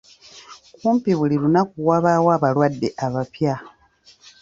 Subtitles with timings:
[0.79, 3.55] Kumpi buli lunaku wabaawo abalwadde abapya.